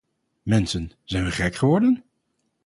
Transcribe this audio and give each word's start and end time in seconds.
Mensen, 0.43 0.91
zijn 1.03 1.23
we 1.23 1.31
gek 1.31 1.55
geworden? 1.55 2.03